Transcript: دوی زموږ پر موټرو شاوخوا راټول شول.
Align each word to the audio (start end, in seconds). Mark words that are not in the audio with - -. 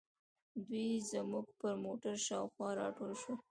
دوی 0.65 0.87
زموږ 1.11 1.47
پر 1.59 1.73
موټرو 1.83 2.23
شاوخوا 2.27 2.69
راټول 2.81 3.11
شول. 3.21 3.37